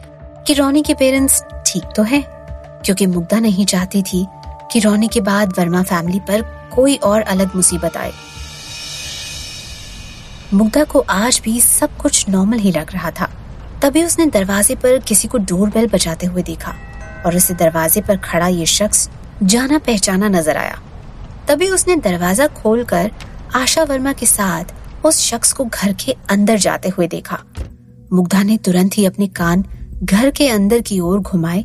कि 0.47 0.55
रोनी 0.55 0.83
के 0.83 0.95
पेरेंट्स 0.95 1.43
ठीक 1.67 1.85
तो 1.97 2.03
है, 2.03 2.23
क्योंकि 2.85 3.07
मुग्धा 3.07 3.39
नहीं 3.41 3.67
चाहती 3.67 4.03
थी 4.03 4.27
कि 4.73 4.81
रोनी 4.81 5.09
के 5.09 5.21
बाद 5.21 5.59
वर्मा 5.59 5.83
फैमिली 5.83 6.21
पर 6.21 6.43
कोई 6.75 6.97
और 6.97 7.21
अलग 7.23 7.57
मुसीबत 7.57 7.97
आए। 7.97 8.13
मुग्धा 10.55 10.85
को 10.85 11.05
आज 11.11 11.41
भी 11.45 11.61
सब 11.61 11.97
कुछ 11.97 12.29
नॉर्मल 12.29 12.59
ही 12.59 12.71
लग 12.73 12.93
रहा 12.93 13.11
था। 13.11 13.31
तभी 13.83 14.05
उसने 14.05 14.27
दरवाजे 14.29 14.75
पर 14.75 14.99
किसी 14.99 15.29
को 15.29 15.39
डोर 15.39 15.69
बेल 15.71 15.89
बजाते 15.89 16.27
हुए 16.27 16.43
देखा 16.43 16.75
और 17.27 17.37
उसे 17.37 17.55
दरवाजे 17.55 18.01
पर 18.01 18.17
खड़ा 18.21 18.47
ये 18.49 18.67
शख्स 18.69 19.09
जाना 19.43 19.79
पहचाना 19.79 20.29
नज़र 20.29 20.57
आया। 20.57 20.81
तभी 21.49 21.69
उसने 21.69 21.97
दरवाज़ा 21.99 22.47
खोलकर 22.55 23.11
आशा 23.55 23.83
वर्मा 23.83 24.13
के 24.13 24.27
साथ 24.27 25.05
उस 25.07 25.21
शख्स 25.21 25.53
को 25.53 25.65
घर 25.65 25.93
के 26.05 26.17
अंदर 26.31 26.57
जाते 26.59 26.89
हुए 26.89 27.07
देखा। 27.09 27.39
मुग्धा 28.13 28.43
ने 28.43 28.57
तुरंत 28.57 28.99
ही 28.99 29.05
अपने 29.05 29.27
कान 29.29 29.65
घर 30.03 30.31
के 30.31 30.49
अंदर 30.49 30.81
की 30.81 30.99
ओर 31.01 31.21
घुमाए, 31.21 31.65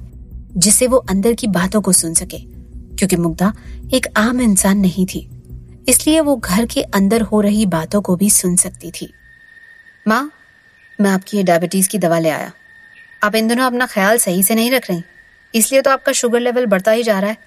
जिससे 0.53 0.87
वो 0.87 0.97
अंदर 0.99 1.33
की 1.33 1.47
बातों 1.49 1.81
को 1.81 1.91
सुन 1.93 2.13
सके, 2.13 2.37
क्योंकि 2.37 3.15
मुग्धा 3.15 3.53
एक 3.93 4.07
आम 4.17 4.41
इंसान 4.41 4.77
नहीं 4.77 5.05
थी। 5.05 5.27
इसलिए 5.89 6.19
वो 6.21 6.35
घर 6.35 6.65
के 6.65 6.81
अंदर 6.81 7.21
हो 7.21 7.41
रही 7.41 7.65
बातों 7.67 8.01
को 8.01 8.15
भी 8.15 8.29
सुन 8.31 8.55
सकती 8.57 8.91
थी। 8.91 9.11
माँ, 10.05 10.31
मैं 10.99 11.11
आपकी 11.11 11.43
डायबिटीज़ 11.43 11.89
की 11.89 11.97
दवा 11.99 12.19
ले 12.19 12.29
आया। 12.29 12.51
आप 13.21 13.35
इन 13.35 13.47
दिनों 13.47 13.65
अपना 13.65 13.85
ख्याल 13.85 14.17
सही 14.17 14.43
से 14.43 14.55
नहीं 14.55 14.71
रख 14.71 14.89
रही, 14.89 15.03
इसलिए 15.53 15.81
तो 15.81 15.91
आपका 15.91 16.11
शुगर 16.13 16.39
लेवल 16.39 16.65
बढ़ता 16.65 16.91
ही 16.91 17.03
जा 17.03 17.19
रहा 17.19 17.29
है। 17.29 17.37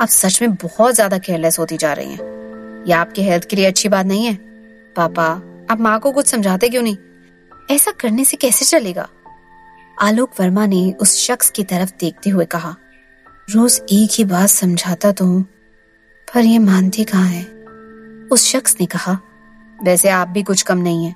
आप 0.00 0.08
सच 0.08 0.40
में 0.42 0.54
बहुत 0.54 0.94
ज़्यादा 0.94 1.18
केयरलेस 1.18 1.58
होती 1.58 1.76
जा 1.76 1.92
रही 1.92 2.12
हैं। 2.12 2.84
यह 2.86 2.98
आपके 2.98 3.22
हेल्थ 3.22 3.44
के 3.44 3.56
लिए 3.56 3.66
अच्छी 3.66 3.88
बात 3.88 4.06
नहीं 4.06 4.24
है? 4.26 4.34
पापा, 4.96 5.26
आप 5.70 5.80
माँ 5.80 5.98
को 6.00 6.12
कुछ 6.12 6.26
समझाते 6.26 6.68
क्यों 6.68 6.82
नहीं? 6.82 6.96
ऐसा 7.70 7.90
करने 7.90 8.24
से 8.24 8.36
कैसे 8.36 8.64
चलेगा? 8.64 9.08
आलोक 9.96 10.40
वर्मा 10.40 10.66
ने 10.66 10.92
उस 10.92 11.16
शख्स 11.18 11.50
की 11.50 11.64
तरफ़ 11.64 11.92
देखते 12.00 12.30
हुए 12.30 12.44
कहा, 12.44 12.74
रोज 13.48 13.80
एक 13.92 14.10
ही 14.12 14.24
बात 14.24 14.48
समझाता 14.48 15.12
तो 15.12 15.26
पर 16.28 16.40
ये 16.40 16.58
मानती 16.58 17.04
कहाँ 17.04 17.26
है? 17.26 17.44
उस 18.28 18.50
शख्स 18.52 18.76
ने 18.80 18.86
कहा, 18.86 19.18
वैसे 19.78 20.08
आप 20.08 20.28
भी 20.28 20.42
कुछ 20.42 20.62
कम 20.62 20.78
नहीं 20.78 21.04
है। 21.04 21.14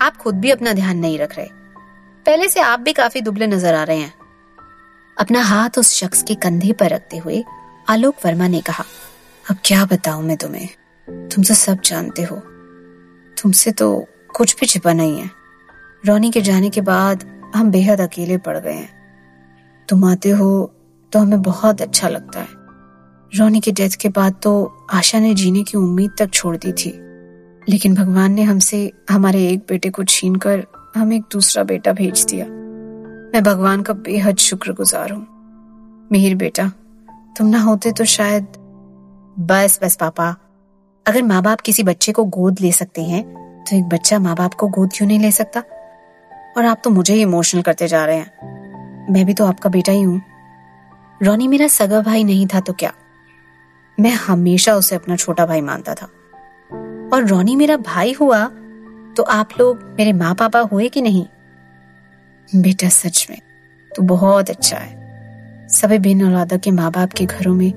आप 0.00 0.16
खुद 0.16 0.34
भी 0.34 0.50
अपना 0.50 0.72
ध्यान 0.72 0.98
नहीं 0.98 1.18
रख 1.18 1.36
रहे। 1.36 1.48
पहले 2.26 2.48
से 2.48 2.60
आप 2.60 2.80
भी 2.80 2.92
काफ़ी 2.92 3.20
दुबले 3.20 3.46
नज़र 3.46 3.74
आ 3.74 3.82
रहे 3.82 3.98
हैं। 3.98 4.12
अपना 5.16 5.42
हाथ 5.42 5.78
उस 5.78 5.94
शख्स 5.94 6.22
के 6.22 6.34
कंधे 6.34 6.72
पर 6.72 6.88
रखते 6.88 7.16
हुए 7.16 7.44
आलोक 7.90 8.14
वर्मा 8.26 8.48
ने 8.48 8.60
कहा, 8.60 8.84
अब 9.50 9.56
क्या 9.64 9.84
बताऊँ 9.84 10.22
मैं 10.22 10.36
तुम्हें? 10.36 10.68
तुम 11.28 11.44
तो 11.44 11.54
सब 11.54 11.80
जानते 11.80 12.22
हो। 12.22 12.36
तुमसे 13.42 13.72
तो 13.72 14.06
कुछ 14.36 14.56
भी 14.60 14.66
छिपा 14.66 14.92
नहीं 14.92 15.20
है। 15.20 15.30
रोनी 16.06 16.30
के 16.30 16.40
जाने 16.40 16.70
के 16.70 16.80
बाद 16.80 17.24
हम 17.54 17.70
बेहद 17.70 18.00
अकेले 18.00 18.38
पड़ 18.38 18.58
गए 18.58 18.72
हैं। 18.72 18.90
तुम 19.88 20.04
आते 20.04 20.30
हो 20.30 20.74
तो 21.12 21.18
हमें 21.18 21.42
बहुत 21.42 21.82
अच्छा 21.82 22.08
लगता 22.08 22.40
है। 22.40 22.48
रोनी 23.38 23.60
के 23.60 23.72
डेथ 23.72 23.90
के 23.90 24.08
बाद 24.08 24.34
तो 24.42 24.86
आशा 24.92 25.18
ने 25.18 25.34
जीने 25.34 25.62
की 25.62 25.78
उम्मीद 25.78 26.10
तक 26.18 26.30
छोड़ 26.30 26.56
दी 26.56 26.72
थी। 26.72 26.90
लेकिन 27.68 27.94
भगवान 27.94 28.32
ने 28.32 28.42
हमसे 28.42 28.92
हमारे 29.10 29.48
एक 29.48 29.58
बेटे 29.58 29.90
को 29.90 30.04
छीन 30.04 30.36
कर 30.36 30.66
हमें 30.96 31.16
एक 31.16 31.24
दूसरा 31.32 31.62
बेटा 31.62 31.92
भेज 31.92 32.26
दिया। 32.30 32.46
मैं 32.46 33.42
भगवान 33.42 33.82
का 33.82 33.92
बेहद 33.92 34.36
शुक्रगुजार 34.36 35.10
हूँ। 35.10 35.26
मिहिर 36.12 36.34
बेटा 36.34 36.72
तुम 37.36 37.46
ना 37.46 37.60
होते 37.60 37.92
तो 37.92 38.04
शायद 38.04 38.46
बस 39.40 39.78
बस 39.82 39.96
पापा। 39.96 40.28
अगर 41.06 41.22
माँ 41.22 41.42
बाप 41.42 41.60
किसी 41.60 41.82
बच्चे 41.82 42.12
को 42.12 42.24
गोद 42.24 42.60
ले 42.60 42.72
सकते 42.72 43.02
हैं 43.02 43.22
तो 43.64 43.76
एक 43.76 43.84
बच्चा 43.84 44.18
माँ 44.18 44.34
बाप 44.36 44.54
को 44.54 44.68
गोद 44.68 44.90
क्यों 44.94 45.08
नहीं 45.08 45.18
ले 45.18 45.30
सकता? 45.32 45.62
और 46.56 46.64
आप 46.64 46.80
तो 46.84 46.90
मुझे 46.90 47.14
ही 47.14 47.22
इमोशनल 47.22 47.62
करते 47.62 47.88
जा 47.88 48.04
रहे 48.04 48.16
हैं। 48.16 49.08
मैं 49.12 49.24
भी 49.26 49.34
तो 49.34 49.46
आपका 49.46 49.70
बेटा 49.70 49.92
ही 49.92 50.02
हूँ। 50.02 50.20
रोनी 51.22 51.48
मेरा 51.48 51.68
सगा 51.68 52.00
भाई 52.00 52.24
नहीं 52.24 52.46
था 52.46 52.60
तो 52.60 52.72
क्या? 52.72 52.92
मैं 53.98 54.12
हमेशा 54.12 54.74
उसे 54.74 54.96
अपना 54.96 55.16
छोटा 55.16 55.46
भाई 55.46 55.60
मानता 55.60 55.94
था। 55.94 56.06
और 57.12 57.26
रोनी 57.26 57.56
मेरा 57.56 57.76
भाई 57.76 58.12
हुआ 58.12 58.44
तो 59.16 59.22
आप 59.22 59.48
लोग 59.60 59.82
मेरे 59.98 60.12
माँ 60.12 60.34
पापा 60.34 60.60
हुए 60.60 60.88
कि 60.88 61.02
नहीं? 61.02 61.26
बेटा 62.48 62.88
सच 62.88 63.26
में, 63.30 63.38
तू 63.90 64.02
बहुत 64.02 64.50
अच्छा 64.50 64.76
है। 64.76 64.99
सभी 65.70 65.98
बिन 65.98 66.24
औलादा 66.26 66.56
के 66.56 66.70
माँ 66.70 66.90
बाप 66.90 67.12
के 67.12 67.24
घरों 67.24 67.54
में 67.54 67.68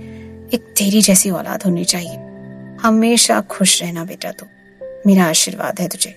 एक 0.54 0.62
तेरी 0.78 1.02
जैसी 1.02 1.30
औलाद 1.30 1.64
होनी 1.64 1.86
चाहिए। 1.86 2.16
हमेशा 2.82 3.42
खुश 3.42 3.82
रहना 3.84 4.06
बेटा 4.06 4.32
तू। 4.32 4.46
मेरा 5.08 5.26
आशीर्वाद 5.26 5.80
है 5.80 5.88
तुझे। 5.88 6.16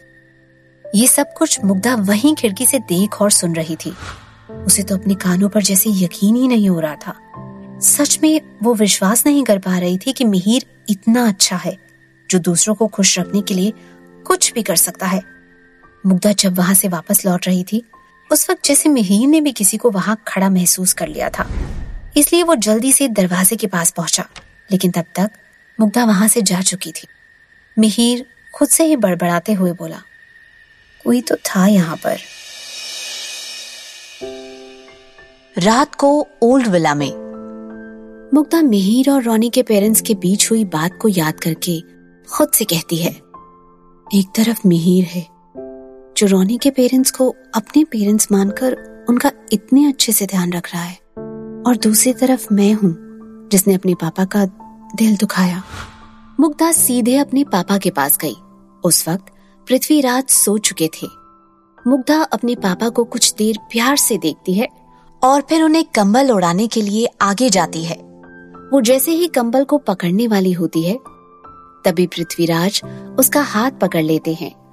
ये 0.95 1.07
सब 1.07 1.33
कुछ 1.33 1.65
मुग्धा 1.65 1.95
वहीं 1.95 2.35
खिड़की 2.35 2.67
से 2.67 2.79
देख 2.79 3.23
और 3.23 3.31
सुन 3.31 3.55
रही 3.57 3.77
थी। 3.77 3.95
उसे 4.51 4.83
तो 4.83 4.97
अपने 4.97 5.15
कानों 5.15 5.49
पर 5.49 5.63
जैसे 5.63 5.91
यकीन 5.91 6.37
ही 6.37 6.49
नहीं 6.49 6.69
हो 6.69 6.81
रहा 6.81 6.95
था। 6.95 7.15
सच 7.83 8.19
में 8.23 8.41
वो 8.63 8.75
विश्वास 8.75 9.27
नहीं 9.27 9.45
कर 9.45 9.59
पा 9.59 9.79
रही 9.79 9.99
थी 9.99 10.13
कि 10.13 10.25
मिहिर 10.25 10.67
इतना 10.89 11.29
अच्छा 11.29 11.57
है, 11.57 11.79
जो 12.31 12.39
दूसरों 12.39 12.75
को 12.75 12.87
खुश 12.87 13.19
रखने 13.19 13.41
के 13.41 13.55
लिए 13.55 13.73
कुछ 14.27 14.53
भी 14.53 14.63
कर 14.63 14.77
सकता 14.77 15.07
है। 15.07 15.23
मुग्धा 16.07 16.33
जब 16.33 16.59
वहाँ 16.59 16.75
से 16.75 16.89
वापस 16.89 17.27
लौट 17.27 17.47
रही 17.47 17.65
थी 17.65 17.83
उस 18.31 18.49
वक्त 18.51 18.65
जैसे 18.65 18.89
मिहिर 18.89 19.29
ने 19.29 19.41
भी 19.41 19.53
किसी 19.53 19.77
को 19.77 19.91
वहाँ 19.91 20.17
खड़ा 20.29 20.49
महसूस 20.51 20.93
कर 20.93 21.09
लिया 21.09 21.29
था। 21.31 21.49
इसलिए 22.17 22.43
वो 22.43 22.55
जल्दी 22.55 22.93
से 22.93 23.09
दरवाजे 23.09 23.57
के 23.57 23.67
पास 23.67 23.91
पहुँचा 23.91 24.25
लेकिन 24.71 24.91
तब 24.91 25.05
तक 25.15 25.31
मुग्धा 25.81 26.05
वहाँ 26.05 26.29
से 26.29 26.43
जा 26.43 26.61
चुकी 26.61 26.93
थी। 26.93 27.07
मिहिर 27.79 28.25
खुद 28.55 28.69
से 28.69 28.85
ही 28.85 28.97
बड़बड़ाते 28.97 29.53
हुए 29.53 29.73
बोला 29.73 30.01
कोई 31.05 31.21
तो 31.21 31.37
था 31.37 31.67
यहाँ 31.67 31.97
पर। 31.97 32.19
रात 35.59 35.95
को 35.95 36.29
ओल्ड 36.43 36.67
विला 36.67 36.95
में। 36.95 37.11
मुग्धा 38.35 38.63
मिहिर 38.63 39.11
और 39.11 39.23
रोनी 39.23 39.51
के 39.51 39.63
पेरेंट्स 39.63 40.01
के 40.01 40.15
बीच 40.15 40.51
हुई 40.51 40.65
बात 40.65 40.99
को 41.03 41.09
याद 41.09 41.41
करके 41.41 41.81
खुद 42.29 42.51
से 42.53 42.65
कहती 42.65 42.97
है 42.97 43.11
एक 44.15 44.33
तरफ़ 44.37 44.67
मिहिर 44.67 45.05
है 45.05 45.27
जो 46.17 46.27
रोनी 46.27 46.59
के 46.59 46.71
पेरेंट्स 46.71 47.11
को 47.11 47.37
अपने 47.55 47.85
पेरेंट्स 47.85 48.29
मानकर 48.33 49.05
उनका 49.09 49.33
इतने 49.53 49.89
अच्छे 49.89 50.13
से 50.13 50.27
ध्यान 50.27 50.53
रख 50.53 50.75
रहा 50.75 50.83
है। 50.83 50.95
और 51.67 51.77
दूसरी 51.77 52.13
तरफ़ 52.13 52.47
मैं 52.53 52.73
हूँ, 52.73 52.97
जिसने 53.49 53.75
अपने 53.75 53.95
पापा 53.95 54.25
का 54.25 54.45
दिल 54.97 55.17
दुखाया। 55.17 55.63
मुग्धा 56.41 56.73
सीधे 56.73 57.17
अपने 57.17 57.45
पापा 57.45 57.79
के 57.79 57.91
पास 57.91 58.19
गई। 58.19 58.35
उस 58.85 59.09
वक्त 59.09 59.25
पृथ्वीराज 59.69 60.25
सो 60.25 60.59
चुके 60.59 60.89
थे। 60.89 61.07
मुग्धा 61.87 62.23
अपने 62.23 62.55
पापा 62.55 62.89
को 62.89 63.05
कुछ 63.05 63.35
देर 63.35 63.59
प्यार 63.59 63.97
से 63.97 64.19
देखती 64.19 64.55
है 64.55 64.69
और 65.25 65.41
फिर 65.41 65.63
उन्हें 65.63 65.85
कंबल 65.85 66.31
उड़ाने 66.31 66.67
के 66.67 66.83
लिए 66.83 67.09
आगे 67.21 67.51
जाती 67.51 67.85
है। 67.85 67.97
वो 68.73 68.81
जैसे 68.81 69.13
ही 69.13 69.27
कंबल 69.27 69.65
को 69.65 69.79
पकड़ने 69.79 70.27
वाली 70.27 70.53
होती 70.53 70.83
है, 70.83 70.99
तभी 71.85 72.07
पृथ्वीराज 72.07 72.83
उसका 73.19 73.41
हाथ 73.41 73.71
पकड़ 73.71 74.03
लेते 74.03 74.35
हैं। 74.35 74.66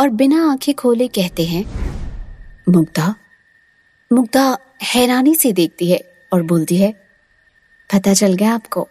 और 0.00 0.08
बिना 0.10 0.50
आँखें 0.52 0.74
खोले 0.74 1.08
कहते 1.08 1.44
हैं, 1.44 1.64
मुग्धा 2.68 3.14
मुग्धा 4.10 4.58
हैरानी 4.84 5.34
से 5.34 5.52
देखती 5.52 5.90
है 5.90 6.00
और 6.32 6.42
बोलती 6.42 6.76
है, 6.76 6.92
पता 7.90 8.14
चल 8.14 8.34
गया 8.34 8.54
आपको। 8.54 8.86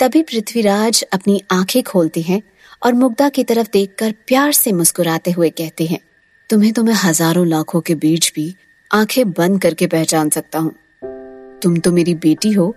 तभी 0.00 0.22
पृथ्वीराज 0.22 1.02
अपनी 1.12 1.40
आँखें 1.52 1.82
खोलते 1.82 2.20
हैं 2.20 2.42
और 2.82 2.92
मुग्धा 2.92 3.28
की 3.28 3.44
तरफ़ 3.44 3.68
देखकर 3.72 4.14
प्यार 4.26 4.52
से 4.52 4.72
मुस्कुराते 4.72 5.30
हुए 5.30 5.50
कहते 5.50 5.86
हैं, 5.86 6.00
तुम्हें 6.50 6.72
तो 6.72 6.84
मैं 6.84 6.94
हज़ारों 6.94 7.46
लाखों 7.46 7.80
के 7.80 7.94
बीच 7.96 8.32
भी 8.34 8.54
आँखें 8.90 9.32
बंद 9.32 9.60
करके 9.62 9.86
पहचान 9.86 10.30
सकता 10.30 10.58
हूँ। 10.58 10.74
तुम 11.62 11.76
तो 11.76 11.92
मेरी 11.92 12.14
बेटी 12.14 12.52
हो, 12.52 12.74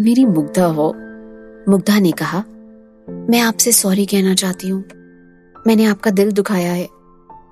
मेरी 0.00 0.24
मुग्धा 0.26 0.66
हो। 0.66 0.92
मुग्धा 1.68 1.98
ने 1.98 2.12
कहा, 2.12 2.44
मैं 3.08 3.40
आपसे 3.40 3.72
सॉरी 3.72 4.06
कहना 4.06 4.34
चाहती 4.34 4.68
हूँ। 4.68 4.84
मैंने 5.66 5.84
आपका 5.84 6.10
दिल 6.10 6.32
दुखाया 6.32 6.72
है 6.72 6.88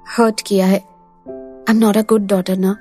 हर्ट 0.08 0.40
किया 0.46 0.66
है। 0.66 0.78
I 0.78 1.70
am 1.70 1.76
not 1.76 1.96
a 1.96 2.02
good 2.02 2.26
daughter 2.26 2.56
ना। 2.56 2.76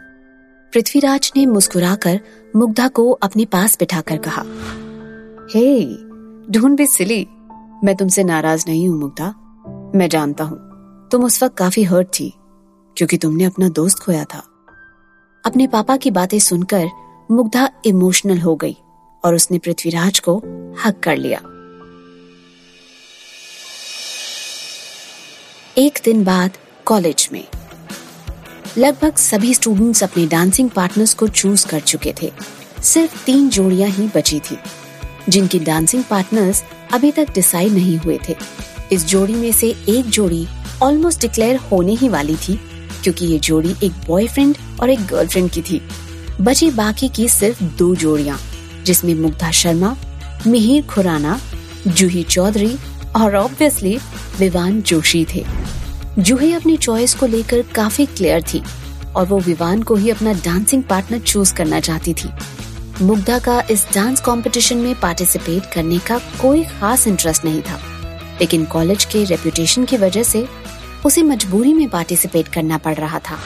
पृथ्वीराज 0.74 1.32
ने 1.36 1.46
मुस्कुराकर 1.46 2.20
मुग्धा 2.56 2.88
को 2.88 3.10
अपने 3.12 3.46
पास 3.46 3.78
बिठाकर 3.80 4.18
कहा 4.18 4.42
हे 5.54 5.86
ढूंढ 6.52 6.78
भी 6.78 6.88
सिली। 6.88 7.28
मैं 7.84 7.96
तुमसे 7.96 8.24
नाराज़ 8.24 8.66
नहीं 8.68 8.88
हूँ, 8.90 9.00
मुग्धा। 9.00 9.34
मैं 9.96 10.08
जानता 10.10 10.44
हूँ, 10.44 10.58
तुम 11.12 11.24
उस 11.24 11.42
वक्त 11.44 11.58
काफ़ी 11.58 11.84
हर्ट 11.84 12.08
थी, 12.10 12.34
क्योंकि 12.98 13.18
तुमने 13.18 13.44
अपना 13.44 13.70
दोस्त 13.70 14.00
खोया 14.00 14.24
था। 14.24 14.44
अपने 15.44 15.68
पापा 15.68 15.98
की 15.98 16.12
बातें 16.12 16.40
सुनकर 16.40 16.88
मुग्धा 17.32 17.70
इमोशनल 17.86 18.40
हो 18.40 18.56
गई 18.56 18.76
और 19.24 19.36
उसने 19.36 19.58
पृथ्वीराज 19.58 20.20
को 20.20 20.38
हक 20.86 21.00
कर 21.04 21.18
लिया। 21.18 21.42
एक 25.78 26.00
दिन 26.06 26.24
बाद 26.24 26.52
कॉलेज 26.86 27.28
में। 27.32 27.44
लगभग 28.78 29.16
सभी 29.16 29.54
स्टूडेंट्स 29.54 30.04
अपने 30.04 30.26
डांसिंग 30.28 30.70
पार्टनर्स 30.70 31.14
को 31.14 31.28
चूज़ 31.28 31.66
कर 31.68 31.80
चुके 31.80 32.14
थे। 32.22 32.32
सिर्फ़ 32.84 33.26
तीन 33.26 33.50
जोड़ियाँ 33.50 33.90
ही 33.90 34.08
बची 34.16 34.40
थी, 34.40 34.58
जिनकी 35.30 35.60
डांसिंग 35.60 36.04
पार्टनर्स 36.04 36.64
अभी 36.94 37.12
तक 37.12 37.34
डिसाइड 37.34 37.74
नहीं 37.74 37.98
हुए 37.98 38.20
थे। 38.30 38.36
इस 38.92 39.06
जोड़ी 39.06 39.34
में 39.34 39.52
से 39.52 39.76
एक 39.90 40.10
जोड़ी 40.10 40.48
ऑलमोस्ट 40.82 41.22
डिक्लेयर 41.22 41.56
होने 41.56 41.96
ही 41.96 42.10
वाली 42.10 42.36
थी, 42.38 42.60
क्योंकि 43.04 43.26
ये 43.26 43.40
जोड़ी 43.40 43.76
एक 43.84 43.92
बॉयफ्रेंड 44.08 44.58
और 44.82 44.90
एक 44.90 45.06
गर्लफ्रेंड 45.06 45.52
की 45.52 45.62
थी। 45.62 45.82
बची 46.42 46.72
बाकी 46.72 47.10
की 47.10 47.30
सिर्फ़ 47.30 47.64
दो 47.64 47.96
जोड़ियाँ, 47.96 48.40
जिसमें 48.86 49.16
मुग्धा 49.16 49.52
शर्मा, 49.52 49.96
मिहिर 50.48 50.84
खुराना, 50.86 51.40
जूही 51.88 52.24
चौधरी 52.24 52.76
और 53.16 53.36
ऑब्वियसली 53.36 54.00
विवान 54.40 54.82
जोशी 54.82 55.26
थे। 55.36 55.46
जूही 56.20 56.54
अपनी 56.54 56.78
चॉइस 56.78 57.14
को 57.14 57.26
लेकर 57.26 57.62
काफ़ी 57.62 58.06
क्लियर 58.06 58.42
थी 58.42 58.64
और 59.16 59.26
वो 59.26 59.40
विवान 59.40 59.84
को 59.84 59.96
ही 59.96 60.10
अपना 60.10 60.34
डांसिंग 60.34 60.84
पार्टनर 60.84 61.20
चूज़ 61.20 61.54
करना 61.54 61.80
चाहती 61.80 62.14
थी। 62.14 62.30
मुग्धा 63.02 63.40
का 63.40 63.64
इस 63.72 63.88
डांस 63.94 64.22
कंपटीशन 64.22 64.78
में 64.78 65.00
पार्टिसिपेट 65.00 65.74
करने 65.74 65.98
का 65.98 66.18
कोई 66.18 66.64
खास 66.64 67.08
इंटरेस्ट 67.08 67.46
नहीं 67.46 67.62
था। 67.62 67.82
लेकिन 68.42 68.66
कॉलेज 68.66 69.06
के 69.06 69.24
रेपुटेशन 69.24 69.86
की 69.86 69.98
वजह 69.98 70.24
से 70.24 70.48
उसे 71.06 71.24
मजबूरी 71.24 71.74
में 71.74 71.90
पार्टिसिपेट 71.90 72.48
करना 72.48 72.78
पड़ 72.78 72.96
रहा 72.96 73.20
था। 73.20 73.38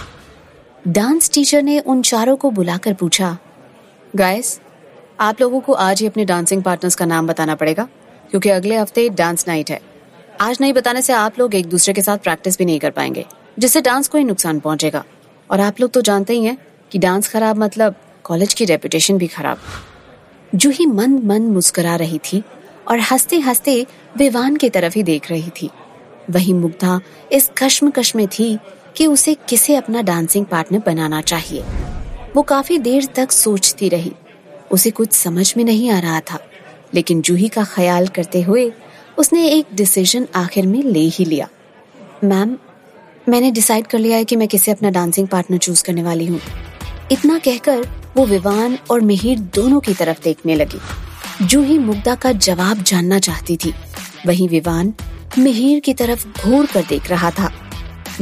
डांस 0.88 1.32
टीचर 1.34 1.64
ने 1.64 1.80
उन 1.80 2.02
चारों 2.02 2.36
को 2.36 2.52
बुलाकर 2.52 2.94
पूछा 2.94 3.38
गाइस 4.16 4.60
आप 5.20 5.42
लोगों 5.42 5.60
को 5.60 5.74
आज 5.74 6.02
ही 6.02 6.08
अपने 6.08 6.26
डांसिंग 6.26 6.64
पार्टनर्स 6.64 6.96
का 6.96 7.06
नाम 7.06 7.28
बताना 7.28 7.56
पड़ेगा? 7.56 7.88
क्योंकि 8.32 8.50
अगले 8.50 8.76
हफ़्ते 8.76 9.10
डांस 9.10 9.48
नाइट 9.48 9.72
है। 9.72 9.80
आज 10.42 10.58
नहीं 10.62 10.74
बताने 10.74 11.02
से 11.02 11.14
आप 11.14 11.40
लोग 11.40 11.56
एक 11.56 11.66
दूसरे 11.66 11.94
के 11.94 12.02
साथ 12.02 12.18
प्रैक्टिस 12.18 12.58
भी 12.58 12.66
नहीं 12.66 12.80
कर 12.80 12.92
पाएँगे, 12.92 13.26
जिससे 13.60 13.82
डांस 13.82 14.08
को 14.08 14.18
ही 14.18 14.24
नुकसान 14.24 14.60
पहुंचेगा। 14.60 15.04
और 15.52 15.60
आप 15.60 15.80
लोग 15.82 15.92
तो 15.92 16.02
जानते 16.02 16.34
ही 16.34 16.46
हैं 16.46 16.58
कि 16.92 17.00
डांस 17.00 17.28
खराब 17.28 17.58
मतलब 17.58 17.96
कॉलेज 18.24 18.54
की 18.54 18.66
रेपुटेशन 18.66 19.18
भी 19.18 19.28
खराब। 19.28 19.58
जूही 20.56 20.86
मन 20.86 21.12
मन 21.24 21.42
मुस्कुरा 21.42 21.96
रही 21.96 22.18
थी 22.18 22.44
और 22.88 23.00
हँसते 23.00 23.40
हँसते 23.40 23.86
विवान 24.18 24.56
की 24.56 24.70
तरफ़ 24.70 24.94
ही 24.96 25.04
देख 25.04 25.30
रही 25.32 25.50
थी। 25.62 25.70
वही 26.30 26.54
मुग्धा 26.54 27.00
इस 27.32 27.52
कश्मकश 27.58 28.16
में 28.16 28.28
थी 28.28 28.58
कि 28.98 29.08
उसे 29.08 29.34
किसे 29.34 29.76
अपना 29.76 30.02
डांसिंग 30.02 30.46
पार्टनर 30.46 30.80
बनाना 30.80 31.22
चाहिए। 31.22 31.64
वो 32.36 32.42
काफ़ी 32.42 32.78
देर 32.78 33.06
तक 33.06 33.32
सोचती 33.32 33.90
रही। 33.90 34.12
उसे 34.72 34.92
कुछ 34.92 35.12
समझ 35.12 35.54
में 35.58 35.64
नहीं 35.64 35.90
आ 35.92 36.00
रहा 36.00 36.20
था। 36.20 36.40
लेकिन 36.94 37.22
जूही 37.22 37.48
का 37.48 37.64
ख्याल 37.64 38.08
करते 38.08 38.42
हुए 38.42 38.72
उसने 39.18 39.48
एक 39.48 39.66
डिसीज़न 39.74 40.28
आखिर 40.36 40.68
में 40.68 40.84
ले 40.84 41.00
ही 41.00 41.26
लिया। 41.26 41.48
मैम, 42.24 42.58
मैंने 43.30 43.52
डिसाइड 43.52 43.88
कर 43.88 44.00
लिया 44.00 44.18
है 44.18 44.26
कि 44.26 44.36
मैं 44.36 44.48
किसे 44.48 44.72
अपना 44.72 44.90
डांसिंग 44.90 45.28
पार्टनर 45.28 45.58
चूज़ 45.58 45.84
करने 45.84 46.04
वाली 46.04 46.26
हूँ। 46.26 46.42
इतना 47.12 47.40
कहकर 47.40 47.88
वो 48.18 48.26
विवान 48.26 48.78
और 48.92 49.02
मिहिर 49.02 49.40
दोनों 49.40 49.80
की 49.80 49.94
तरफ़ 49.94 50.24
देखने 50.24 50.56
लगी। 50.56 50.80
जूही 51.46 51.78
मुग्धा 51.78 52.16
का 52.16 52.32
जवाब 52.32 52.84
जानना 52.84 53.20
चाहती 53.20 53.58
थी। 53.58 53.74
वही 54.26 54.48
विवान 54.48 54.94
मिहिर 55.40 55.80
की 55.80 55.94
तरफ़ 55.94 56.28
घूर 56.42 56.66
कर 56.66 56.84
देख 56.84 57.10
रहा 57.10 57.32
था। 57.32 57.52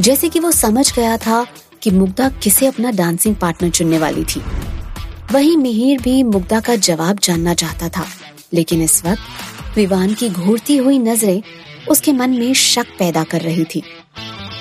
जैसे 0.00 0.28
कि 0.28 0.40
वो 0.40 0.50
समझ 0.50 0.96
गया 0.96 1.16
था 1.16 1.46
कि 1.82 1.90
मुग्धा 1.90 2.28
किसे 2.28 2.66
अपना 2.66 2.90
डांसिंग 2.90 3.36
पार्टनर 3.36 3.70
चुनने 3.70 3.98
वाली 3.98 4.24
थी। 4.24 4.42
वही 5.32 5.56
मिहिर 5.56 6.02
भी 6.02 6.22
मुग्धा 6.22 6.60
का 6.60 6.76
जवाब 6.76 7.18
जानना 7.18 7.54
चाहता 7.54 7.88
था। 7.88 8.06
लेकिन 8.52 8.82
इस 8.82 9.04
वक्त 9.04 9.76
विवान 9.76 10.14
की 10.14 10.28
घूरती 10.28 10.76
हुई 10.76 10.98
नज़रें 10.98 11.42
उसके 11.90 12.12
मन 12.12 12.30
में 12.30 12.52
शक 12.54 12.86
पैदा 12.98 13.24
कर 13.24 13.40
रही 13.40 13.64
थी। 13.64 13.82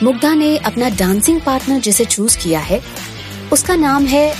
मुग्धा 0.03 0.33
ने 0.33 0.57
अपना 0.57 0.89
डांसिंग 0.89 1.41
पार्टनर 1.41 1.79
जिसे 1.79 2.05
चूज़ 2.05 2.37
किया 2.37 2.59
है, 2.59 2.81
उसका 3.53 3.75
नाम 3.75 4.05
है 4.05 4.33